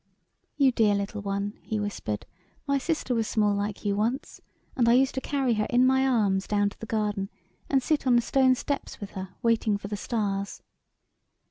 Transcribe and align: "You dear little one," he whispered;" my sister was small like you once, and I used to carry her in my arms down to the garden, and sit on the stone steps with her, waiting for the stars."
"You 0.57 0.71
dear 0.71 0.95
little 0.95 1.21
one," 1.21 1.59
he 1.61 1.79
whispered;" 1.79 2.25
my 2.67 2.79
sister 2.79 3.13
was 3.13 3.27
small 3.27 3.53
like 3.53 3.85
you 3.85 3.95
once, 3.95 4.41
and 4.75 4.89
I 4.89 4.93
used 4.93 5.13
to 5.13 5.21
carry 5.21 5.53
her 5.53 5.67
in 5.69 5.85
my 5.85 6.07
arms 6.07 6.47
down 6.47 6.69
to 6.71 6.79
the 6.79 6.87
garden, 6.87 7.29
and 7.69 7.83
sit 7.83 8.07
on 8.07 8.15
the 8.15 8.21
stone 8.23 8.55
steps 8.55 8.99
with 8.99 9.11
her, 9.11 9.29
waiting 9.43 9.77
for 9.77 9.89
the 9.89 9.95
stars." 9.97 10.63